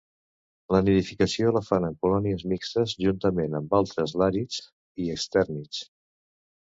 La 0.75 0.79
nidificació 0.85 1.51
la 1.57 1.61
fan 1.67 1.85
en 1.89 1.93
colònies 2.07 2.45
mixtes 2.53 2.95
juntament 3.05 3.59
amb 3.61 3.77
altres 3.81 4.17
làrids 4.23 4.59
i 5.05 5.11
estèrnids. 5.19 5.85